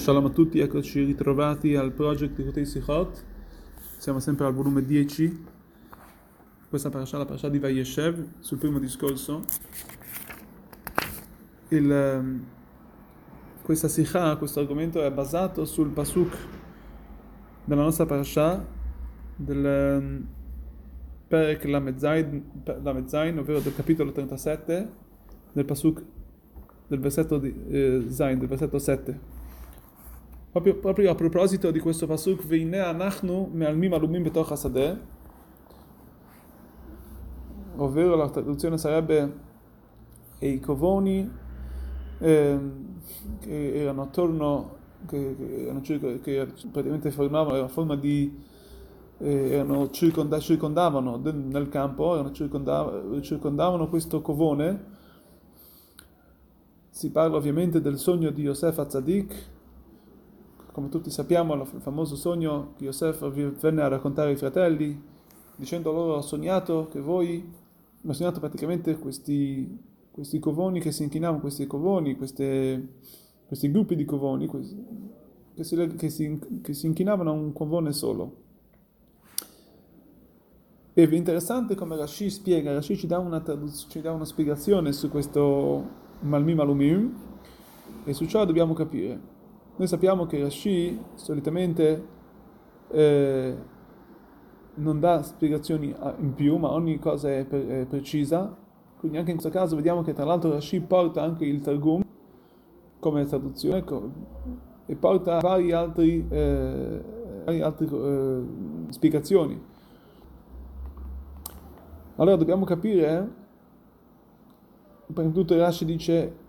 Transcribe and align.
Shalom 0.00 0.24
a 0.24 0.30
tutti, 0.30 0.60
eccoci 0.60 1.04
ritrovati 1.04 1.76
al 1.76 1.92
project 1.92 2.34
di 2.36 2.44
Kotei 2.46 2.64
Sichot. 2.64 3.22
Siamo 3.98 4.18
sempre 4.18 4.46
al 4.46 4.54
volume 4.54 4.82
10. 4.82 5.44
Questa 6.70 6.88
parasha, 6.88 7.18
la 7.18 7.26
parasha 7.26 7.50
di 7.50 7.58
Vayeshev, 7.58 8.26
sul 8.38 8.56
primo 8.56 8.78
discorso. 8.78 9.44
Il, 11.68 11.92
ehm, 11.92 12.44
questa 13.60 13.88
sikha, 13.88 14.36
questo 14.36 14.60
argomento 14.60 15.02
è 15.02 15.12
basato 15.12 15.66
sul 15.66 15.90
pasuk 15.90 16.34
della 17.66 17.82
nostra 17.82 18.06
parasha 18.06 18.66
del 19.36 19.66
ehm, 19.66 20.26
Perek 21.28 21.64
Lamed 21.64 22.02
ovvero 23.38 23.60
del 23.60 23.74
capitolo 23.74 24.12
37 24.12 24.88
del 25.52 25.64
pasuk 25.66 26.02
del 26.86 27.00
versetto 27.00 27.36
di, 27.36 27.54
eh, 27.68 28.06
Zain, 28.08 28.38
del 28.38 28.48
versetto 28.48 28.78
7. 28.78 29.39
Proprio, 30.50 30.76
proprio, 30.78 31.10
a 31.12 31.14
proposito 31.14 31.70
di 31.70 31.78
questo 31.78 32.08
pasuk, 32.08 32.44
Veine 32.44 32.80
anachnu 32.80 33.50
me'almim 33.52 33.92
alumim 33.92 34.24
betoch 34.24 34.50
hasadeh, 34.50 34.98
ovvero 37.76 38.16
la 38.16 38.28
traduzione 38.28 38.76
sarebbe 38.76 39.32
e 40.40 40.48
i 40.48 40.58
covoni 40.58 41.30
eh, 42.18 42.58
che 43.38 43.74
erano 43.74 44.02
attorno, 44.02 44.76
che, 45.06 45.36
che, 45.38 45.64
erano 45.66 45.80
che 45.80 46.48
praticamente 46.72 47.12
formavano 47.12 47.60
la 47.60 47.68
forma 47.68 47.94
di 47.94 48.36
eh, 49.18 49.50
erano 49.50 49.90
circonda, 49.90 50.40
circondavano 50.40 51.16
nel 51.18 51.68
campo, 51.68 52.14
erano 52.14 52.32
circondavano, 52.32 53.20
circondavano 53.20 53.88
questo 53.88 54.20
covone. 54.20 54.98
Si 56.90 57.10
parla 57.12 57.36
ovviamente 57.36 57.80
del 57.80 57.98
sogno 57.98 58.30
di 58.30 58.42
Yosef 58.42 58.78
Azadik, 58.78 59.58
come 60.72 60.88
tutti 60.88 61.10
sappiamo, 61.10 61.54
il 61.54 61.66
famoso 61.78 62.16
sogno 62.16 62.74
che 62.76 62.84
Yosef 62.84 63.28
venne 63.30 63.82
a 63.82 63.88
raccontare 63.88 64.30
ai 64.30 64.36
fratelli, 64.36 65.00
dicendo 65.56 65.92
loro 65.92 66.14
ho 66.14 66.20
sognato 66.22 66.88
che 66.90 67.00
voi, 67.00 67.52
ho 68.06 68.12
sognato 68.12 68.40
praticamente 68.40 68.96
questi, 68.98 69.78
questi 70.10 70.38
covoni 70.38 70.80
che 70.80 70.92
si 70.92 71.02
inchinavano, 71.02 71.40
questi 71.40 71.66
covoni, 71.66 72.16
queste, 72.16 72.94
questi 73.46 73.70
gruppi 73.70 73.96
di 73.96 74.04
covoni 74.04 74.48
che, 75.54 75.64
si, 75.64 75.94
che, 75.96 76.08
si, 76.08 76.38
che 76.62 76.72
si 76.72 76.86
inchinavano 76.86 77.30
a 77.30 77.34
un 77.34 77.52
covone 77.52 77.92
solo. 77.92 78.48
E 80.92 81.02
interessante 81.02 81.74
come 81.74 81.96
Rashi 81.96 82.30
spiega, 82.30 82.72
Rashi 82.72 82.96
ci 82.96 83.06
dà 83.06 83.18
una, 83.18 83.42
ci 83.88 84.00
dà 84.00 84.12
una 84.12 84.24
spiegazione 84.24 84.92
su 84.92 85.08
questo 85.08 85.98
Malmi 86.20 86.54
Malumim 86.54 87.14
e 88.04 88.12
su 88.12 88.26
ciò 88.26 88.44
dobbiamo 88.44 88.74
capire. 88.74 89.38
Noi 89.80 89.88
sappiamo 89.88 90.26
che 90.26 90.38
Rashi 90.42 91.02
solitamente 91.14 92.06
eh, 92.90 93.56
non 94.74 95.00
dà 95.00 95.22
spiegazioni 95.22 95.96
in 96.18 96.34
più, 96.34 96.58
ma 96.58 96.70
ogni 96.70 96.98
cosa 96.98 97.32
è, 97.32 97.46
per, 97.46 97.66
è, 97.66 97.86
precisa. 97.86 98.54
Quindi 98.98 99.16
anche 99.16 99.30
in 99.30 99.38
questo 99.38 99.58
caso 99.58 99.76
vediamo 99.76 100.02
che 100.02 100.12
tra 100.12 100.26
l'altro 100.26 100.52
Rashi 100.52 100.80
porta 100.80 101.22
anche 101.22 101.46
il 101.46 101.62
Targum 101.62 102.02
come 102.98 103.24
traduzione 103.24 103.82
e 104.84 104.96
porta 104.96 105.38
vari 105.38 105.72
altri, 105.72 106.26
eh, 106.28 107.02
vari 107.46 107.62
altri 107.62 107.88
eh, 107.90 108.42
spiegazioni. 108.90 109.58
Allora 112.16 112.36
dobbiamo 112.36 112.66
capire, 112.66 113.30
prima 115.06 115.28
di 115.30 115.34
tutto 115.34 115.56
Rashi 115.56 115.86
dice 115.86 116.48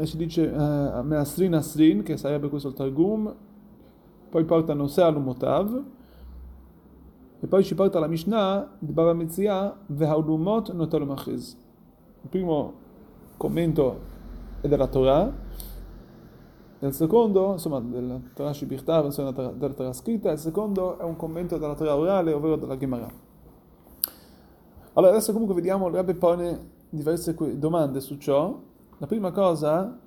e 0.00 0.06
si 0.06 0.16
dice 0.16 0.46
uh, 0.46 1.02
Measrin 1.02 1.54
Asrin, 1.54 2.02
che 2.02 2.16
sarebbe 2.16 2.48
questo 2.48 2.68
il 2.68 2.74
Targum, 2.74 3.34
poi 4.30 4.44
portano 4.46 4.86
Sealum 4.86 5.24
Motav, 5.24 5.84
e 7.38 7.46
poi 7.46 7.62
ci 7.62 7.74
porta 7.74 7.98
la 7.98 8.06
Mishnah 8.06 8.76
di 8.78 8.92
Baba 8.92 9.12
Metzia 9.12 9.76
Vehaulumot 9.88 10.72
Notalum 10.72 11.10
Achiz. 11.10 11.54
Il 12.22 12.28
primo 12.30 12.72
commento 13.36 14.00
è 14.62 14.68
della 14.68 14.86
Torah, 14.86 15.30
il 16.78 16.94
secondo, 16.94 17.52
insomma, 17.52 17.80
della 17.80 18.18
Torah 18.32 18.54
Shibirtav, 18.54 19.04
insomma, 19.04 19.32
della 19.32 19.74
Torah 19.74 19.92
scritta, 19.92 20.30
il 20.30 20.38
secondo 20.38 20.98
è 20.98 21.02
un 21.02 21.16
commento 21.16 21.58
della 21.58 21.74
Torah 21.74 21.94
orale, 21.94 22.32
ovvero 22.32 22.56
della 22.56 22.78
Gemara. 22.78 23.06
Allora, 24.94 25.12
adesso 25.12 25.32
comunque 25.32 25.54
vediamo, 25.54 25.88
il 25.88 25.94
Rebbe 25.94 26.14
pone 26.14 26.70
diverse 26.88 27.36
domande 27.58 28.00
su 28.00 28.16
ciò, 28.16 28.68
la 29.00 29.06
prima 29.06 29.30
cosa 29.30 29.98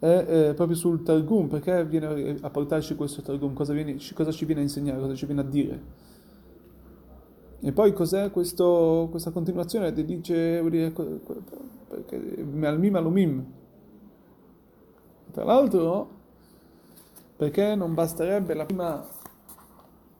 è 0.00 0.26
eh, 0.28 0.54
proprio 0.54 0.76
sul 0.76 1.04
Targum, 1.04 1.46
perché 1.46 1.84
viene 1.84 2.36
a 2.40 2.50
portarci 2.50 2.96
questo 2.96 3.22
Targum, 3.22 3.54
cosa, 3.54 3.72
viene, 3.72 3.96
cosa, 4.12 4.32
ci 4.32 4.44
viene 4.44 4.62
a 4.62 4.64
insegnare, 4.64 4.98
cosa 4.98 5.14
ci 5.14 5.24
viene 5.24 5.42
a 5.42 5.44
dire. 5.44 5.82
E 7.60 7.70
poi 7.70 7.92
cos'è 7.92 8.32
questo, 8.32 9.06
questa 9.08 9.30
continuazione 9.30 9.92
di 9.92 10.04
dice, 10.04 10.60
perché 10.64 10.92
al 12.66 12.80
mim 12.80 12.96
alumim. 12.96 13.46
Tra 15.30 15.44
l'altro, 15.44 16.10
perché 17.36 17.76
non 17.76 17.94
basterebbe 17.94 18.52
la 18.54 18.64
prima, 18.64 19.06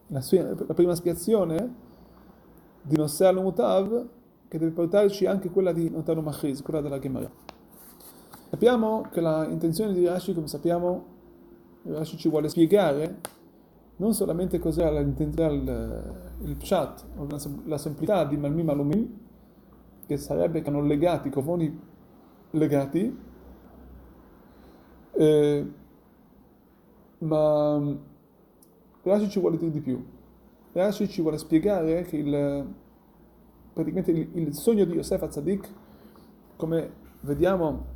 la, 0.06 0.24
la 0.66 0.74
prima 0.74 0.94
spiegazione 0.94 1.74
di 2.80 2.96
Nosea 2.96 3.30
al 3.30 4.08
che 4.46 4.58
deve 4.58 4.70
portarci 4.70 5.26
anche 5.26 5.50
quella 5.50 5.72
di 5.72 5.90
Notano 5.90 6.20
Machiz, 6.20 6.62
quella 6.62 6.80
della 6.80 7.00
Gemara. 7.00 7.45
Sappiamo 8.48 9.08
che 9.10 9.20
l'intenzione 9.20 9.92
di 9.92 10.06
Rashi, 10.06 10.32
come 10.32 10.46
sappiamo, 10.46 11.04
Rashi 11.82 12.16
ci 12.16 12.28
vuole 12.28 12.48
spiegare 12.48 13.18
non 13.96 14.14
solamente 14.14 14.60
cos'è 14.60 14.88
il, 14.88 16.14
il 16.42 16.56
pshat, 16.56 17.04
la 17.64 17.78
semplicità 17.78 18.24
di 18.24 18.36
Malmim 18.36 18.68
Alumim, 18.68 19.18
che 20.06 20.16
sarebbe 20.16 20.62
che 20.62 20.68
hanno 20.68 20.80
legati, 20.80 21.28
cofoni 21.28 21.80
legati, 22.50 23.18
eh, 25.12 25.72
ma 27.18 27.96
Rashi 29.02 29.28
ci 29.28 29.40
vuole 29.40 29.56
dire 29.56 29.72
di 29.72 29.80
più. 29.80 30.04
Rashi 30.72 31.08
ci 31.08 31.20
vuole 31.20 31.38
spiegare 31.38 32.02
che 32.02 32.16
il, 32.16 32.74
praticamente 33.72 34.12
il, 34.12 34.28
il 34.34 34.54
sogno 34.54 34.84
di 34.84 34.92
Yosef 34.92 35.20
Azadik, 35.20 35.68
come 36.54 36.90
vediamo 37.22 37.94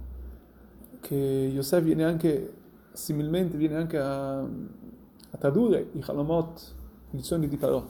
che 1.00 1.14
Yosef 1.14 1.82
viene 1.82 2.04
anche, 2.04 2.52
similmente, 2.92 3.56
viene 3.56 3.76
anche 3.76 3.98
a, 3.98 4.38
a 4.40 5.36
tradurre 5.38 5.90
i 5.92 6.02
Halomot, 6.06 6.74
i 7.12 7.22
sogni 7.22 7.48
di 7.48 7.56
Parò, 7.56 7.84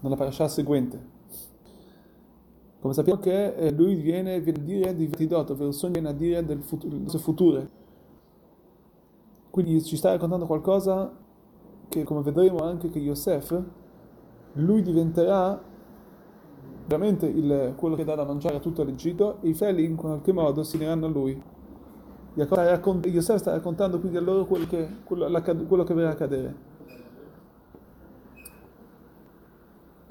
nella 0.00 0.16
parasha 0.16 0.48
seguente. 0.48 1.16
Come 2.80 2.94
sappiamo 2.94 3.20
che 3.20 3.54
eh, 3.54 3.72
lui 3.72 3.96
viene, 3.96 4.40
viene 4.40 4.60
a 4.60 4.62
dire 4.62 4.94
di 4.94 5.06
Vertidot, 5.06 5.50
ovvero 5.50 5.68
il 5.68 5.74
sogno 5.74 5.94
viene 5.94 6.08
a 6.08 6.12
dire 6.12 6.44
del 6.44 6.62
futuro, 6.62 6.96
del 6.96 7.20
futuro. 7.20 7.66
Quindi 9.50 9.82
ci 9.82 9.96
sta 9.96 10.12
raccontando 10.12 10.46
qualcosa 10.46 11.12
che, 11.88 12.04
come 12.04 12.22
vedremo 12.22 12.58
anche 12.58 12.88
che 12.88 13.00
Yosef, 13.00 13.60
lui 14.52 14.82
diventerà 14.82 15.60
veramente 16.86 17.26
il, 17.26 17.74
quello 17.76 17.96
che 17.96 18.04
dà 18.04 18.14
da 18.14 18.24
mangiare 18.24 18.56
a 18.56 18.60
tutto 18.60 18.82
l'Egitto 18.82 19.38
e 19.42 19.48
i 19.48 19.54
feli 19.54 19.84
in 19.84 19.96
qualche 19.96 20.32
modo 20.32 20.62
si 20.62 20.76
uniranno 20.76 21.06
a 21.06 21.08
lui. 21.08 21.42
Yosef 22.44 23.36
sta 23.36 23.50
raccontando 23.50 23.98
quindi 23.98 24.16
a 24.16 24.20
loro 24.20 24.44
quello 24.44 24.66
che, 24.66 24.88
quello, 25.02 25.42
quello 25.66 25.84
che 25.84 25.94
verrà 25.94 26.10
a 26.10 26.12
accadere. 26.12 26.54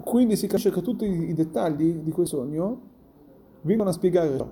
Quindi 0.03 0.35
si 0.35 0.47
capisce 0.47 0.71
che 0.71 0.81
tutti 0.81 1.05
i 1.05 1.33
dettagli 1.33 1.95
di 1.95 2.11
quel 2.11 2.27
sogno 2.27 2.81
vengono 3.61 3.89
a 3.89 3.93
spiegare 3.93 4.37
ciò. 4.37 4.49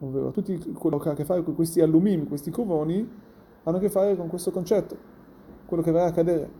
Ovvero, 0.00 0.30
tutto 0.30 0.52
quello 0.72 0.98
che 0.98 1.08
ha 1.08 1.12
a 1.12 1.14
che 1.14 1.24
fare 1.24 1.42
con 1.42 1.54
questi 1.54 1.80
allumimi, 1.80 2.26
questi 2.26 2.50
covoni, 2.50 3.08
hanno 3.62 3.76
a 3.76 3.80
che 3.80 3.90
fare 3.90 4.16
con 4.16 4.28
questo 4.28 4.50
concetto, 4.50 4.96
quello 5.66 5.82
che 5.82 5.90
verrà 5.90 6.06
a 6.06 6.08
accadere. 6.08 6.50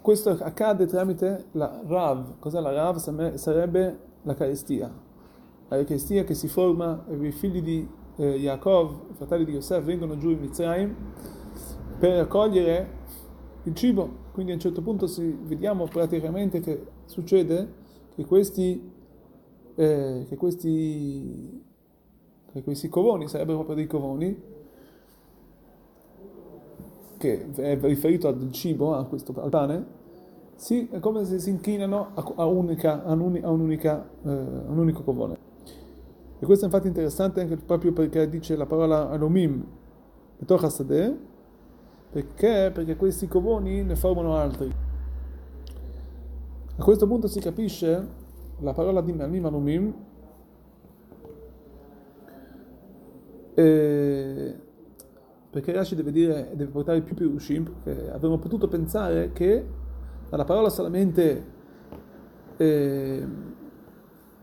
Questo 0.00 0.30
accade 0.30 0.86
tramite 0.86 1.46
la 1.52 1.80
Rav. 1.84 2.38
Cos'è 2.38 2.60
la 2.60 2.72
Rav? 2.72 2.96
Sarebbe 3.34 3.98
la 4.22 4.34
carestia 4.34 5.06
l'Eucaristia 5.76 6.24
che 6.24 6.34
si 6.34 6.48
forma, 6.48 7.04
i 7.20 7.30
figli 7.32 7.62
di 7.62 7.88
eh, 8.16 8.36
Yaakov, 8.36 9.10
i 9.10 9.14
fratelli 9.14 9.44
di 9.44 9.52
Yosef, 9.52 9.82
vengono 9.84 10.16
giù 10.16 10.30
in 10.30 10.40
Mitzrayim 10.40 10.94
per 11.98 12.16
raccogliere 12.16 12.96
il 13.64 13.74
cibo. 13.74 14.26
Quindi 14.32 14.52
a 14.52 14.54
un 14.54 14.60
certo 14.60 14.82
punto 14.82 15.06
si, 15.06 15.36
vediamo 15.42 15.84
praticamente 15.84 16.60
che 16.60 16.86
succede 17.06 17.86
che 18.14 18.24
questi, 18.24 18.92
eh, 19.74 20.26
che 20.28 20.36
questi, 20.36 21.64
che 22.52 22.62
questi 22.62 22.88
covoni, 22.88 23.28
sarebbero 23.28 23.58
proprio 23.58 23.76
dei 23.76 23.86
covoni, 23.86 24.42
che 27.18 27.50
è 27.52 27.78
riferito 27.80 28.28
al 28.28 28.50
cibo, 28.52 28.94
a 28.94 29.04
questo, 29.04 29.34
al 29.40 29.50
pane, 29.50 29.86
sì, 30.54 30.88
è 30.90 30.98
come 30.98 31.24
se 31.24 31.38
si 31.38 31.50
inchinano 31.50 32.10
a, 32.14 32.32
a, 32.36 32.46
unica, 32.46 33.04
a, 33.04 33.12
un, 33.12 33.40
a, 33.42 33.50
unica, 33.50 34.08
eh, 34.24 34.28
un 34.28 34.78
unico 34.78 35.02
covone. 35.02 35.47
E 36.40 36.46
questo 36.46 36.64
è 36.64 36.68
infatti 36.68 36.86
interessante 36.86 37.40
anche 37.40 37.56
proprio 37.56 37.92
perché 37.92 38.28
dice 38.28 38.54
la 38.54 38.66
parola 38.66 39.10
alumim, 39.10 39.64
betoch 40.38 40.62
hasadeh, 40.62 41.16
perché? 42.10 42.70
Perché 42.72 42.96
questi 42.96 43.26
covoni 43.26 43.82
ne 43.82 43.96
formano 43.96 44.36
altri. 44.36 44.72
A 46.76 46.84
questo 46.84 47.08
punto 47.08 47.26
si 47.26 47.40
capisce 47.40 48.06
la 48.60 48.72
parola 48.72 49.00
di 49.00 49.10
alumim, 49.20 49.94
eh, 53.54 54.56
perché 55.50 55.72
Rashi 55.72 55.96
deve 55.96 56.12
dire, 56.12 56.50
deve 56.54 56.70
portare 56.70 57.00
più 57.00 57.16
pirushim, 57.16 57.64
perché 57.64 58.12
avremmo 58.12 58.38
potuto 58.38 58.68
pensare 58.68 59.32
che 59.32 59.66
dalla 60.30 60.44
parola 60.44 60.68
solamente 60.68 61.44
eh, 62.58 63.26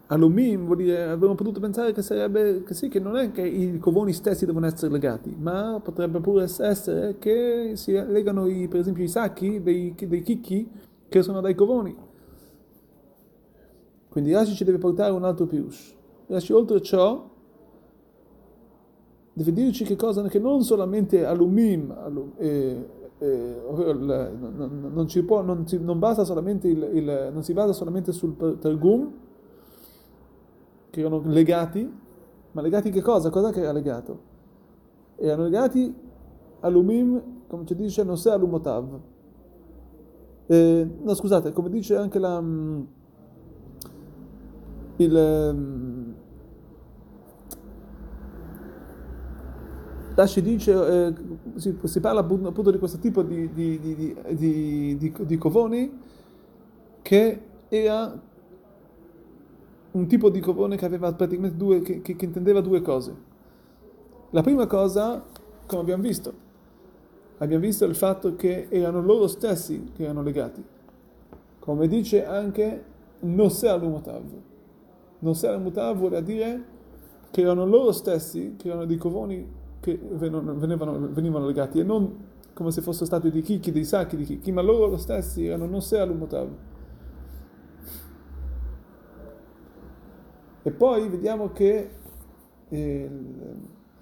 alumim 0.07 0.65
vuol 0.65 0.77
dire, 0.77 1.03
avremmo 1.03 1.35
potuto 1.35 1.59
pensare 1.59 1.91
che 1.91 2.01
sarebbe 2.01 2.63
che 2.63 2.73
sì, 2.73 2.89
che 2.89 2.99
non 2.99 3.17
è 3.17 3.31
che 3.31 3.41
i 3.41 3.77
covoni 3.79 4.13
stessi 4.13 4.45
devono 4.45 4.67
essere 4.67 4.91
legati, 4.91 5.35
ma 5.37 5.79
potrebbe 5.83 6.19
pure 6.19 6.43
essere 6.43 7.17
che 7.17 7.71
si 7.75 7.91
legano 7.91 8.47
i, 8.47 8.67
per 8.67 8.81
esempio 8.81 9.03
i 9.03 9.07
sacchi 9.07 9.61
dei, 9.61 9.95
dei 9.97 10.21
chicchi 10.21 10.69
che 11.07 11.21
sono 11.23 11.41
dai 11.41 11.55
covoni. 11.55 11.95
Quindi 14.09 14.31
Rashi 14.31 14.55
ci 14.55 14.63
deve 14.63 14.77
portare 14.77 15.11
un 15.11 15.23
altro 15.23 15.45
pirush. 15.45 15.93
Rashi 16.27 16.53
oltre 16.53 16.81
ciò 16.81 17.29
deve 19.33 19.51
dirci 19.51 19.83
che 19.83 19.95
cosa? 19.95 20.21
Che 20.27 20.39
non 20.39 20.63
solamente 20.63 21.25
alumim, 21.25 21.91
alum, 21.91 22.31
eh, 22.37 22.89
eh, 23.17 23.61
non, 23.69 24.91
non, 24.93 25.07
può, 25.25 25.41
non, 25.41 25.67
si, 25.67 25.79
non, 25.79 25.99
basa 25.99 26.23
solamente 26.23 26.67
il, 26.67 26.89
il, 26.93 27.29
non 27.33 27.43
si 27.43 27.53
basa 27.53 27.73
solamente 27.73 28.11
sul 28.11 28.35
Targum, 28.59 29.11
che 30.95 31.01
erano 31.01 31.21
legati, 31.25 31.92
ma 32.51 32.62
legati 32.62 32.89
che 32.89 33.01
cosa? 33.01 33.30
Cosa 33.30 33.51
che 33.51 33.59
era 33.59 33.74
legato? 33.74 34.33
Erano 35.18 35.44
legati 35.44 35.94
alumim, 36.62 37.21
come 37.47 37.65
ci 37.65 37.75
dice, 37.75 38.03
non 38.03 38.18
sei 38.18 38.31
alumotav. 38.33 39.00
Eh, 40.47 40.89
no, 41.01 41.13
scusate, 41.13 41.51
come 41.51 41.69
dice 41.69 41.97
anche 41.97 42.18
la, 42.18 42.39
mm, 42.39 42.81
il, 44.97 45.51
mm, 45.53 46.12
Rashi 50.15 50.41
dice, 50.41 50.71
eh, 51.07 51.13
si, 51.56 51.77
si, 51.83 52.00
parla 52.00 52.21
appunto 52.21 52.71
di 52.71 52.77
questo 52.77 53.00
tipo 53.00 53.21
di, 53.21 53.51
di, 53.51 54.15
di, 54.33 55.12
di, 55.25 55.38
covoni 55.38 55.91
che 57.01 57.41
era 57.68 58.18
un 59.95 60.07
tipo 60.07 60.30
di 60.30 60.39
covone 60.39 60.75
che 60.75 60.86
aveva 60.86 61.12
praticamente 61.13 61.57
due, 61.57 61.81
che, 61.81 62.01
che, 62.01 62.15
che 62.15 62.25
intendeva 62.25 62.59
due 62.59 62.81
cose. 62.81 63.15
La 64.31 64.42
prima 64.42 64.68
cosa, 64.68 65.24
come 65.65 65.81
abbiamo 65.81 66.03
visto, 66.03 66.33
abbiamo 67.38 67.63
visto 67.63 67.86
il 67.86 67.95
fatto 67.95 68.36
che 68.36 68.68
erano 68.69 69.01
loro 69.01 69.27
stessi 69.27 69.92
che 69.95 70.03
erano 70.03 70.21
legati. 70.21 70.63
Come 71.59 71.88
dice 71.88 72.25
anche 72.25 72.83
Nosea 73.21 73.74
al-Mutav. 73.74 74.24
Nosea 75.19 75.53
al-Mutav 75.53 75.98
vuole 75.98 76.21
dire 76.21 76.63
che 77.31 77.41
erano 77.41 77.65
loro 77.65 77.94
stessi, 77.94 78.56
che 78.57 78.68
erano 78.68 78.86
dei 78.86 78.98
covoni 78.98 79.48
che 79.80 79.98
venivano, 79.98 81.07
venivano 81.12 81.45
legati 81.45 81.80
e 81.80 81.83
non 81.83 82.33
come 82.53 82.71
se 82.71 82.81
fossero 82.81 83.06
stati 83.06 83.30
dei 83.30 83.41
chicchi, 83.41 83.71
dei 83.71 83.83
sacchi 83.83 84.15
di 84.15 84.24
chicchi, 84.24 84.51
ma 84.51 84.62
loro 84.62 84.98
stessi 84.98 85.45
erano 85.45 85.65
non 85.65 85.81
se 85.81 85.98
E 90.67 90.71
poi 90.71 91.07
vediamo 91.09 91.51
che 91.51 91.89
eh, 92.69 93.09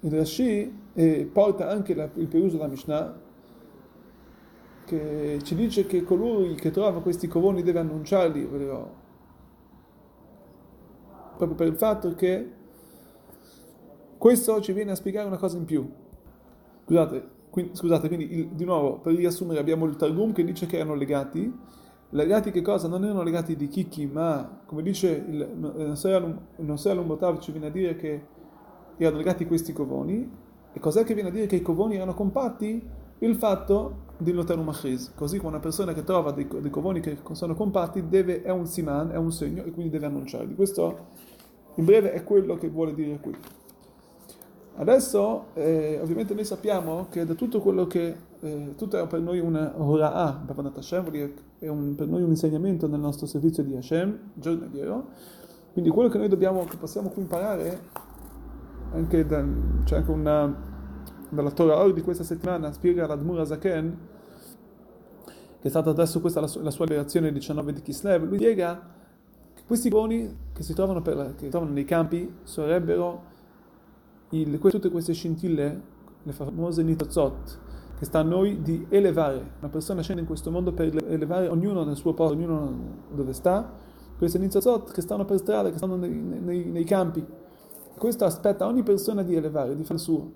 il 0.00 0.10
Rashi 0.10 0.74
eh, 0.94 1.28
porta 1.30 1.68
anche 1.68 1.94
la, 1.94 2.08
il 2.14 2.26
peruso 2.26 2.56
della 2.56 2.68
Mishnah 2.68 3.20
che 4.86 5.40
ci 5.42 5.54
dice 5.56 5.84
che 5.84 6.04
colui 6.04 6.54
che 6.54 6.70
trova 6.70 7.02
questi 7.02 7.28
covoni 7.28 7.62
deve 7.62 7.80
annunciarli, 7.80 8.46
però, 8.46 8.90
proprio 11.36 11.54
per 11.54 11.66
il 11.66 11.76
fatto 11.76 12.14
che 12.14 12.50
questo 14.16 14.58
ci 14.62 14.72
viene 14.72 14.92
a 14.92 14.94
spiegare 14.94 15.26
una 15.26 15.36
cosa 15.36 15.58
in 15.58 15.66
più. 15.66 15.86
Scusate, 16.86 17.28
quindi, 17.50 17.76
scusate, 17.76 18.08
quindi 18.08 18.38
il, 18.38 18.48
di 18.48 18.64
nuovo, 18.64 19.00
per 19.00 19.12
riassumere, 19.14 19.60
abbiamo 19.60 19.84
il 19.84 19.96
Targum 19.96 20.32
che 20.32 20.42
dice 20.42 20.64
che 20.64 20.76
erano 20.76 20.94
legati. 20.94 21.82
Legati 22.14 22.52
che 22.52 22.62
cosa? 22.62 22.86
Non 22.86 23.02
erano 23.02 23.24
legati 23.24 23.56
di 23.56 23.66
chicchi, 23.66 24.06
ma 24.06 24.60
come 24.66 24.82
dice 24.82 25.24
il 25.28 25.48
Nosea 26.58 26.94
Lumbotav 26.94 27.40
ci 27.40 27.50
viene 27.50 27.66
a 27.66 27.70
dire 27.70 27.96
che 27.96 28.26
erano 28.96 29.16
legati 29.16 29.44
questi 29.46 29.72
covoni. 29.72 30.30
E 30.72 30.78
cos'è 30.78 31.02
che 31.02 31.14
viene 31.14 31.30
a 31.30 31.32
dire 31.32 31.46
che 31.46 31.56
i 31.56 31.62
covoni 31.62 31.96
erano 31.96 32.14
compatti? 32.14 32.80
Il 33.18 33.34
fatto 33.34 34.02
di 34.16 34.30
Lotarum 34.30 34.68
Achiz. 34.68 35.12
Così 35.16 35.38
come 35.38 35.50
una 35.50 35.58
persona 35.58 35.92
che 35.92 36.04
trova 36.04 36.30
dei, 36.30 36.46
dei 36.46 36.70
covoni 36.70 37.00
che 37.00 37.18
sono 37.32 37.56
compatti 37.56 38.08
deve, 38.08 38.42
è 38.42 38.50
un 38.50 38.66
siman, 38.66 39.10
è 39.10 39.16
un 39.16 39.32
segno 39.32 39.64
e 39.64 39.72
quindi 39.72 39.90
deve 39.90 40.06
annunciarli. 40.06 40.54
Questo 40.54 41.06
in 41.74 41.84
breve 41.84 42.12
è 42.12 42.22
quello 42.22 42.54
che 42.54 42.68
vuole 42.68 42.94
dire 42.94 43.18
qui. 43.18 43.34
Adesso, 44.76 45.46
eh, 45.54 46.00
ovviamente, 46.02 46.34
noi 46.34 46.44
sappiamo 46.44 47.06
che 47.08 47.24
da 47.24 47.34
tutto 47.34 47.60
quello 47.60 47.86
che 47.86 48.16
eh, 48.40 48.74
tutto 48.76 49.00
è 49.00 49.06
per 49.06 49.20
noi 49.20 49.38
una 49.38 49.72
hora'ah, 49.76 50.42
Bavanat 50.44 50.78
Hashem, 50.78 51.30
è 51.60 51.68
un, 51.68 51.94
per 51.94 52.08
noi 52.08 52.22
un 52.22 52.30
insegnamento 52.30 52.88
nel 52.88 52.98
nostro 52.98 53.26
servizio 53.26 53.62
di 53.62 53.76
Hashem, 53.76 54.18
giornaliero. 54.34 55.10
Quindi 55.72 55.90
quello 55.90 56.08
che 56.08 56.18
noi 56.18 56.28
dobbiamo, 56.28 56.64
che 56.64 56.76
possiamo 56.76 57.08
qui 57.10 57.22
imparare, 57.22 57.80
anche 58.92 59.24
da, 59.24 59.44
c'è 59.84 59.96
anche 59.98 60.10
una, 60.10 60.52
dalla 61.28 61.50
Torah 61.52 61.78
Or 61.78 61.92
di 61.92 62.02
questa 62.02 62.24
settimana, 62.24 62.72
spiega 62.72 63.06
l'Admur 63.06 63.46
Zaken, 63.46 63.98
che 65.24 65.68
è 65.68 65.68
stata 65.68 65.90
adesso 65.90 66.20
questa 66.20 66.40
la, 66.40 66.50
la 66.62 66.70
sua 66.72 66.86
lezione 66.86 67.30
19 67.30 67.72
di 67.74 67.80
Kislev, 67.80 68.24
lui 68.24 68.38
spiega 68.38 68.82
che 69.54 69.62
questi 69.66 69.88
buoni 69.88 70.36
che 70.52 70.64
si 70.64 70.74
trovano, 70.74 71.00
per, 71.00 71.34
che 71.36 71.44
si 71.44 71.48
trovano 71.48 71.72
nei 71.72 71.84
campi 71.84 72.38
sarebbero 72.42 73.32
il, 74.40 74.58
tutte 74.58 74.90
queste 74.90 75.12
scintille, 75.12 75.80
le 76.22 76.32
famose 76.32 76.82
nitozot, 76.82 77.58
che 77.98 78.04
sta 78.04 78.20
a 78.20 78.22
noi 78.22 78.62
di 78.62 78.86
elevare. 78.88 79.52
Una 79.58 79.68
persona 79.68 80.02
scende 80.02 80.22
in 80.22 80.26
questo 80.26 80.50
mondo 80.50 80.72
per 80.72 80.94
elevare 81.08 81.48
ognuno 81.48 81.84
nel 81.84 81.96
suo 81.96 82.14
posto, 82.14 82.34
ognuno 82.34 82.72
dove 83.12 83.32
sta. 83.32 83.72
Queste 84.16 84.38
nitozot 84.38 84.92
che 84.92 85.00
stanno 85.00 85.24
per 85.24 85.38
strada, 85.38 85.70
che 85.70 85.76
stanno 85.76 85.96
nei, 85.96 86.10
nei, 86.10 86.64
nei 86.66 86.84
campi. 86.84 87.24
Questo 87.96 88.24
aspetta 88.24 88.66
ogni 88.66 88.82
persona 88.82 89.22
di 89.22 89.34
elevare, 89.34 89.76
di 89.76 89.82
fare 89.82 89.94
il 89.94 90.00
suo. 90.00 90.32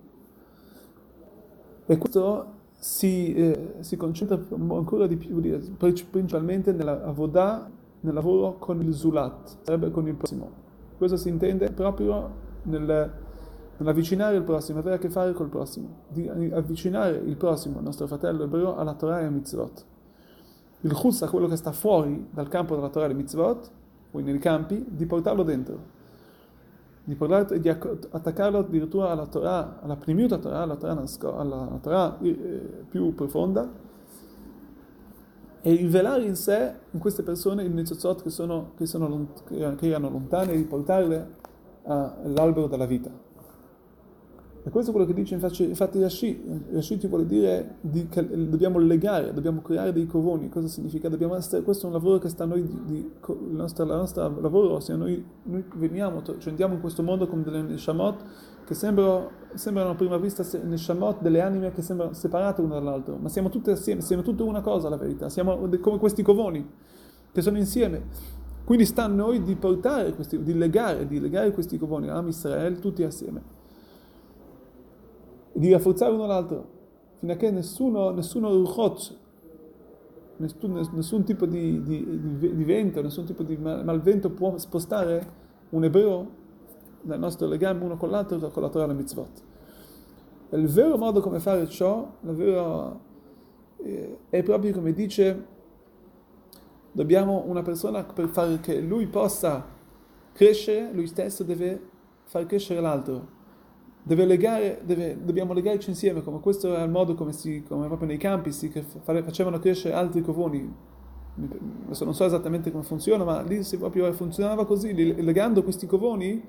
E 1.86 1.96
questo 1.96 2.56
si, 2.78 3.34
eh, 3.34 3.74
si 3.80 3.96
concentra 3.96 4.38
ancora 4.50 5.06
di 5.06 5.16
più, 5.16 5.40
principalmente 5.76 6.72
nella 6.72 7.02
avodah, 7.04 7.68
nel 8.00 8.14
lavoro 8.14 8.58
con 8.58 8.80
il 8.82 8.94
zulat, 8.94 9.58
sarebbe 9.62 9.90
con 9.90 10.06
il 10.06 10.14
prossimo. 10.14 10.50
Questo 10.96 11.16
si 11.16 11.28
intende 11.28 11.70
proprio 11.72 12.46
nel 12.62 13.26
nell'avvicinare 13.78 14.36
il 14.36 14.42
prossimo, 14.42 14.80
avere 14.80 14.96
a 14.96 14.98
che 14.98 15.08
fare 15.08 15.32
col 15.32 15.48
prossimo, 15.48 16.02
di 16.08 16.28
avvicinare 16.28 17.16
il 17.16 17.36
prossimo, 17.36 17.78
il 17.78 17.84
nostro 17.84 18.06
fratello 18.06 18.44
ebreo, 18.44 18.76
alla 18.76 18.94
Torah 18.94 19.20
e 19.20 19.24
a 19.24 19.30
mitzvot. 19.30 19.84
Il 20.82 20.92
chus 20.92 21.22
a 21.22 21.28
quello 21.28 21.48
che 21.48 21.56
sta 21.56 21.72
fuori 21.72 22.28
dal 22.30 22.48
campo 22.48 22.74
della 22.74 22.88
Torah 22.88 23.06
e 23.06 23.14
mitzvot, 23.14 23.70
quindi 24.10 24.32
nei 24.32 24.40
campi, 24.40 24.84
di 24.88 25.06
portarlo 25.06 25.42
dentro, 25.42 25.96
di, 27.04 27.14
portarlo, 27.14 27.56
di 27.56 27.68
attaccarlo 27.68 28.58
addirittura 28.58 29.10
alla 29.10 29.26
Torah, 29.26 29.80
alla 29.80 29.96
primiuta 29.96 30.38
Torah, 30.38 30.62
alla 30.62 30.76
Torah, 30.76 31.04
alla 31.36 31.78
Torah 31.80 32.18
eh, 32.20 32.84
più 32.88 33.14
profonda, 33.14 33.86
e 35.60 35.74
rivelare 35.74 36.22
in 36.22 36.36
sé, 36.36 36.72
in 36.90 36.98
queste 36.98 37.22
persone, 37.22 37.62
il 37.62 37.72
nitzot 37.72 38.22
che, 38.22 38.30
sono, 38.30 38.72
che, 38.76 38.86
sono, 38.86 39.28
che 39.44 39.86
erano 39.86 40.10
lontane, 40.10 40.52
e 40.52 40.56
riportarle 40.56 41.36
all'albero 41.84 42.66
della 42.66 42.86
vita. 42.86 43.26
E 44.68 44.70
questo 44.70 44.90
è 44.90 44.94
quello 44.94 45.08
che 45.08 45.14
dice 45.14 45.32
infatti, 45.32 45.98
Rashi. 45.98 46.42
Rashi 46.72 46.98
ti 46.98 47.06
vuole 47.06 47.24
dire 47.24 47.76
di, 47.80 48.06
che 48.10 48.28
dobbiamo 48.28 48.78
legare, 48.78 49.32
dobbiamo 49.32 49.62
creare 49.62 49.94
dei 49.94 50.06
covoni. 50.06 50.50
Cosa 50.50 50.68
significa? 50.68 51.08
Dobbiamo 51.08 51.36
essere, 51.36 51.62
questo 51.62 51.84
è 51.84 51.86
un 51.86 51.94
lavoro 51.94 52.18
che 52.18 52.28
sta 52.28 52.44
a 52.44 52.46
noi, 52.46 52.62
di, 52.66 52.82
di, 52.84 52.96
il, 52.98 53.54
nostro, 53.54 53.86
lavoro, 53.86 54.74
ossia 54.74 54.94
noi, 54.94 55.24
noi 55.44 55.64
veniamo, 55.76 56.22
cioè 56.22 56.36
andiamo 56.48 56.74
in 56.74 56.80
questo 56.80 57.02
mondo 57.02 57.26
come 57.26 57.44
delle 57.44 57.62
neshamot 57.62 58.22
che 58.66 58.74
sembrano, 58.74 59.30
sembrano 59.54 59.88
a 59.88 59.94
prima 59.94 60.18
vista 60.18 60.44
neshamot, 60.62 61.22
delle 61.22 61.40
anime 61.40 61.72
che 61.72 61.80
sembrano 61.80 62.12
separate 62.12 62.60
l'una 62.60 62.74
dall'altra, 62.74 63.16
ma 63.16 63.30
siamo 63.30 63.48
tutte 63.48 63.70
assieme, 63.70 64.02
siamo 64.02 64.20
tutte 64.20 64.42
una 64.42 64.60
cosa 64.60 64.90
la 64.90 64.98
verità, 64.98 65.30
siamo 65.30 65.66
come 65.80 65.96
questi 65.96 66.22
covoni 66.22 66.68
che 67.32 67.40
sono 67.40 67.56
insieme. 67.56 68.02
Quindi 68.64 68.84
sta 68.84 69.04
a 69.04 69.08
noi 69.08 69.42
di 69.42 69.54
portare 69.54 70.12
questi, 70.12 70.42
di 70.42 70.52
legare, 70.52 71.06
di 71.06 71.18
legare 71.20 71.52
questi 71.52 71.78
covoni, 71.78 72.10
a 72.10 72.22
Israele, 72.26 72.78
tutti 72.80 73.02
assieme 73.02 73.56
di 75.52 75.70
rafforzare 75.72 76.12
uno 76.12 76.26
l'altro, 76.26 76.68
fino 77.18 77.32
a 77.32 77.36
che 77.36 77.50
nessuno, 77.50 78.10
nessuno 78.10 78.50
ruchot, 78.50 79.16
nessun, 80.36 80.88
nessun 80.92 81.24
tipo 81.24 81.46
di, 81.46 81.82
di, 81.82 82.54
di, 82.54 82.64
vento, 82.64 83.02
nessun 83.02 83.24
tipo 83.24 83.42
di 83.42 83.56
malvento 83.56 84.30
può 84.30 84.56
spostare 84.58 85.46
un 85.70 85.84
ebreo 85.84 86.30
dal 87.02 87.18
nostro 87.18 87.46
legame 87.46 87.84
uno 87.84 87.96
con 87.96 88.10
l'altro 88.10 88.38
con 88.50 88.62
la 88.62 88.68
Torah 88.68 88.84
e 88.84 88.88
la 88.88 88.94
mitzvot. 88.94 89.42
E 90.50 90.56
il 90.56 90.68
vero 90.68 90.96
modo 90.96 91.20
come 91.20 91.40
fare 91.40 91.66
ciò, 91.68 92.10
vero, 92.20 93.00
eh, 93.78 94.18
è 94.30 94.42
proprio 94.42 94.72
come 94.72 94.92
dice, 94.92 95.46
dobbiamo 96.92 97.44
una 97.46 97.62
persona 97.62 98.02
per 98.04 98.28
fare 98.28 98.60
che 98.60 98.80
lui 98.80 99.06
possa 99.06 99.64
crescere, 100.32 100.92
lui 100.92 101.06
stesso 101.06 101.42
deve 101.42 101.80
far 102.24 102.46
crescere 102.46 102.80
l'altro. 102.80 103.36
Deve 104.08 104.24
legare, 104.24 104.80
deve, 104.84 105.18
dobbiamo 105.22 105.52
legarci 105.52 105.90
insieme, 105.90 106.22
come 106.22 106.40
questo 106.40 106.72
era 106.72 106.82
il 106.82 106.88
modo 106.88 107.14
come, 107.14 107.34
si, 107.34 107.62
come 107.68 107.88
proprio 107.88 108.08
nei 108.08 108.16
campi 108.16 108.52
si 108.52 108.72
facevano 109.02 109.58
crescere 109.58 109.92
altri 109.92 110.22
covoni. 110.22 110.74
Adesso 111.84 112.04
non 112.04 112.14
so 112.14 112.24
esattamente 112.24 112.70
come 112.70 112.84
funziona, 112.84 113.22
ma 113.24 113.42
lì 113.42 113.62
si 113.62 113.76
proprio 113.76 114.10
funzionava 114.14 114.64
così, 114.64 114.94
legando 115.22 115.62
questi 115.62 115.86
covoni 115.86 116.42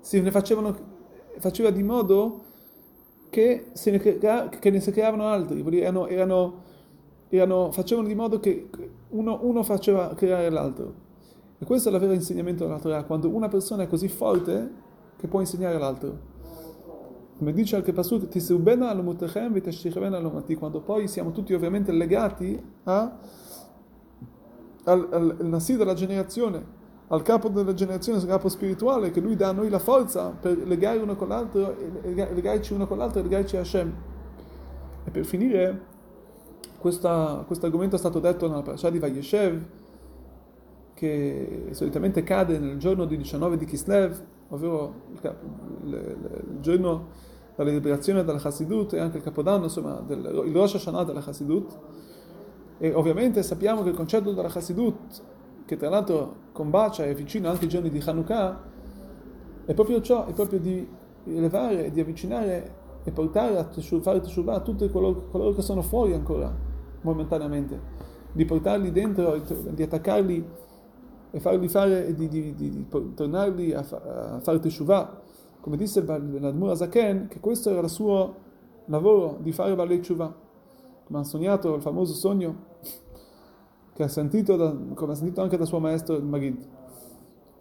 si 0.00 0.18
ne 0.22 0.30
facevano, 0.30 0.74
faceva 1.40 1.68
di 1.68 1.82
modo 1.82 2.44
che, 3.28 3.66
ne, 3.84 3.98
crea, 3.98 4.48
che 4.48 4.70
ne 4.70 4.80
si 4.80 4.90
creavano 4.92 5.26
altri, 5.26 5.62
erano, 5.78 6.06
erano, 6.06 6.62
erano, 7.28 7.70
facevano 7.70 8.08
di 8.08 8.14
modo 8.14 8.40
che 8.40 8.70
uno, 9.10 9.40
uno 9.42 9.62
faceva 9.62 10.14
creare 10.14 10.48
l'altro. 10.48 10.94
E 11.58 11.66
questo 11.66 11.90
è 11.90 11.92
il 11.92 11.98
vero 11.98 12.14
insegnamento 12.14 12.64
della 12.64 12.78
Torah, 12.78 13.04
quando 13.04 13.28
una 13.28 13.48
persona 13.48 13.82
è 13.82 13.88
così 13.88 14.08
forte 14.08 14.70
che 15.18 15.26
può 15.26 15.40
insegnare 15.40 15.76
l'altro. 15.76 16.34
Come 17.38 17.52
dice 17.52 17.76
anche 17.76 17.92
Pasuk, 17.92 18.28
quando 20.56 20.80
poi 20.80 21.06
siamo 21.06 21.32
tutti 21.32 21.52
ovviamente 21.52 21.92
legati 21.92 22.58
a, 22.84 23.18
al, 24.84 25.08
al, 25.10 25.36
al 25.38 25.46
Nasir 25.46 25.76
della 25.76 25.92
generazione, 25.92 26.64
al 27.08 27.20
capo 27.20 27.50
della 27.50 27.74
generazione, 27.74 28.18
al 28.18 28.26
capo 28.26 28.48
spirituale, 28.48 29.10
che 29.10 29.20
lui 29.20 29.36
dà 29.36 29.48
a 29.48 29.52
noi 29.52 29.68
la 29.68 29.78
forza 29.78 30.30
per 30.30 30.56
legare 30.66 30.98
uno 30.98 31.14
con 31.14 31.28
l'altro, 31.28 31.76
legarci 32.02 32.72
uno 32.72 32.86
con 32.86 32.96
l'altro 32.96 33.20
e 33.20 33.22
legarci 33.24 33.56
a 33.58 33.60
Hashem. 33.60 33.94
E 35.04 35.10
per 35.10 35.26
finire, 35.26 35.80
questo 36.78 37.44
argomento 37.60 37.96
è 37.96 37.98
stato 37.98 38.18
detto 38.18 38.48
nella 38.48 38.62
parasha 38.62 38.88
di 38.88 38.98
Vayeshev, 38.98 39.62
che 40.94 41.66
solitamente 41.72 42.22
cade 42.22 42.58
nel 42.58 42.78
giorno 42.78 43.04
di 43.04 43.18
19 43.18 43.58
di 43.58 43.66
Kislev, 43.66 44.24
ovvero 44.48 44.94
il, 45.84 46.58
giorno 46.60 47.08
della 47.56 47.70
liberazione 47.70 48.22
dalla 48.24 48.40
Hasidut 48.42 48.92
e 48.94 48.98
anche 48.98 49.18
il 49.18 49.22
capodanno, 49.22 49.64
insomma, 49.64 50.00
del, 50.06 50.44
il 50.46 50.54
Rosh 50.54 50.74
Hashanah 50.74 51.04
della 51.04 51.22
Hasidut. 51.24 51.78
E 52.78 52.92
ovviamente 52.92 53.42
sappiamo 53.42 53.82
che 53.82 53.90
il 53.90 53.96
concetto 53.96 54.32
della 54.32 54.52
Hasidut, 54.52 55.22
che 55.64 55.76
tra 55.76 55.88
l'altro 55.88 56.34
combacia 56.52 57.04
e 57.04 57.10
è 57.10 57.14
vicino 57.14 57.48
anche 57.48 57.64
ai 57.64 57.70
giorni 57.70 57.90
di 57.90 58.02
Hanukkah, 58.04 58.62
è 59.64 59.74
proprio 59.74 60.00
ciò, 60.00 60.26
è 60.26 60.32
proprio 60.32 60.60
di 60.60 60.86
elevare, 61.24 61.90
di 61.90 62.00
avvicinare 62.00 62.74
e 63.02 63.10
portare 63.10 63.56
a 63.58 63.68
fare 64.00 64.20
teshuvah 64.20 64.54
a 64.54 64.60
tutti 64.60 64.88
coloro, 64.90 65.28
coloro 65.30 65.54
che 65.54 65.62
sono 65.62 65.82
fuori 65.82 66.12
ancora, 66.12 66.54
momentaneamente, 67.00 67.80
di 68.32 68.44
portarli 68.44 68.92
dentro, 68.92 69.40
di 69.70 69.82
attaccarli 69.82 70.44
e 71.36 71.40
farli 71.40 71.68
fare, 71.68 72.14
di, 72.14 72.28
di, 72.28 72.54
di, 72.54 72.70
di 72.70 72.86
tornarli 72.88 73.74
a, 73.74 73.80
a 73.80 74.40
fare 74.40 74.58
teshuvah, 74.58 75.20
come 75.60 75.76
disse 75.76 76.02
l'Admur 76.02 76.70
Azaken, 76.70 77.28
che 77.28 77.40
questo 77.40 77.68
era 77.68 77.80
il 77.80 77.90
suo 77.90 78.36
lavoro 78.86 79.36
di 79.42 79.52
fare 79.52 79.74
Balei 79.74 79.98
Teshuvah, 79.98 80.34
come 81.04 81.18
ha 81.18 81.24
sognato 81.24 81.74
il 81.74 81.82
famoso 81.82 82.14
sogno 82.14 82.56
che 83.92 84.02
ha 84.02 84.08
sentito, 84.08 84.56
da, 84.56 84.74
come 84.94 85.12
ha 85.12 85.14
sentito 85.14 85.42
anche 85.42 85.58
dal 85.58 85.66
suo 85.66 85.78
maestro 85.78 86.16
il 86.16 86.24
Magid. 86.24 86.66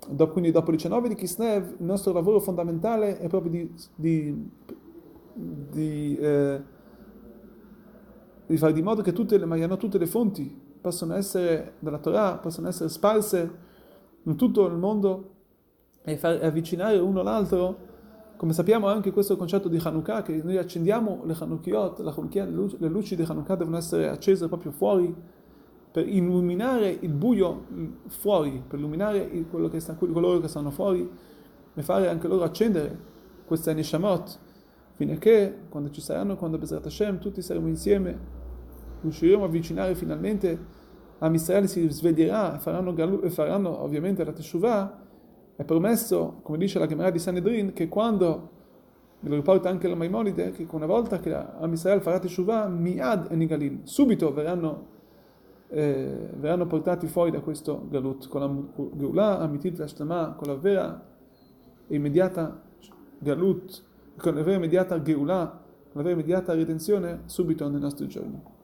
Dopo, 0.08 0.32
quindi 0.32 0.52
dopo 0.52 0.70
il 0.70 0.78
19 0.78 1.10
di 1.10 1.16
Kislev, 1.16 1.76
il 1.78 1.86
nostro 1.86 2.14
lavoro 2.14 2.40
fondamentale 2.40 3.20
è 3.20 3.28
proprio 3.28 3.52
di, 3.52 3.74
di, 3.94 4.52
di, 5.34 6.18
eh, 6.18 6.62
di 8.46 8.56
fare 8.56 8.72
di 8.72 8.82
modo 8.82 9.02
che 9.02 9.12
tutte 9.12 9.38
le, 9.38 9.78
tutte 9.78 9.98
le 9.98 10.06
fonti. 10.06 10.64
Possono 10.80 11.16
essere 11.16 11.74
della 11.80 11.98
Torah, 11.98 12.38
possono 12.38 12.70
essere 12.70 12.88
sparse 12.88 13.64
in 14.26 14.36
tutto 14.36 14.66
il 14.68 14.76
mondo 14.76 15.32
e 16.04 16.18
far 16.18 16.44
avvicinare 16.44 16.98
uno 16.98 17.22
all'altro. 17.22 17.94
Come 18.38 18.54
sappiamo 18.54 18.88
anche 18.88 19.12
questo 19.12 19.38
concetto 19.38 19.70
di 19.70 19.80
Hanukkah, 19.82 20.22
che 20.22 20.42
noi 20.44 20.58
accendiamo 20.58 21.22
le 21.26 21.36
Hanukkiot, 21.40 22.00
le 22.80 22.88
luci 22.90 23.16
di 23.16 23.24
Hanukkah 23.26 23.56
devono 23.56 23.78
essere 23.78 24.10
accese 24.10 24.48
proprio 24.48 24.72
fuori 24.72 25.16
per 25.92 26.06
illuminare 26.08 26.90
il 26.90 27.14
buio 27.14 27.66
fuori, 28.08 28.62
per 28.68 28.78
illuminare 28.78 29.46
che 29.70 29.80
sta, 29.80 29.94
coloro 29.96 30.40
che 30.42 30.50
stanno 30.50 30.70
fuori 30.70 31.10
e 31.74 31.82
fare 31.82 32.10
anche 32.10 32.28
loro 32.28 32.44
accendere 32.44 33.14
queste 33.46 33.70
a 35.14 35.18
che 35.18 35.56
quando 35.70 35.90
ci 35.92 36.02
saranno, 36.02 36.36
quando 36.36 36.58
Bezrat 36.58 36.86
Hashem, 36.86 37.20
tutti 37.20 37.42
saremo 37.42 37.68
insieme, 37.68 38.18
riusciremo 39.02 39.44
a 39.44 39.46
avvicinare 39.46 39.96
finalmente 39.96 40.75
Am 41.20 41.34
Israele 41.34 41.68
si 41.68 41.90
sveglierà 41.90 42.60
faranno, 42.60 42.94
faranno 43.30 43.82
ovviamente 43.82 44.24
la 44.24 44.34
Teshuvah, 44.34 45.04
è 45.56 45.64
promesso, 45.64 46.40
come 46.42 46.58
dice 46.58 46.80
la 46.80 46.86
Gemara 46.86 47.10
di 47.10 47.20
Sanedrin, 47.20 47.72
che 47.72 47.88
quando, 47.88 48.50
me 49.22 49.30
lo 49.30 49.36
riporta 49.36 49.70
anche 49.70 49.88
la 49.88 49.96
Maimonide, 49.96 50.52
che 50.52 50.68
una 50.72 50.86
volta 50.86 51.20
che 51.20 51.34
Am 51.34 51.72
Israele 51.72 52.02
farà 52.02 52.20
Teshuvah, 52.20 52.68
miad 52.68 53.28
e 53.32 53.36
nigalin, 53.36 53.82
subito 53.84 54.34
verranno, 54.34 54.88
eh, 55.70 56.30
verranno 56.36 56.68
portati 56.68 57.08
fuori 57.08 57.32
da 57.32 57.40
questo 57.40 57.86
galut, 57.90 58.28
con 58.28 58.42
la 58.42 58.86
Geulah, 58.94 59.40
Amitit 59.40 59.78
Vashtama, 59.78 60.36
con 60.38 60.48
la 60.48 60.56
vera 60.56 61.02
e 61.88 61.96
immediata 61.96 62.62
galut, 63.20 63.84
con 64.18 64.36
la 64.36 64.42
vera 64.42 64.56
e 64.56 64.58
immediata 64.58 65.02
Geulah, 65.02 65.48
con 65.48 65.92
la 65.94 66.02
vera 66.02 66.10
e 66.10 66.14
immediata 66.20 66.54
redenzione 66.54 67.22
subito 67.26 67.70
nei 67.70 67.80
nostri 67.80 68.08
giorni. 68.08 68.55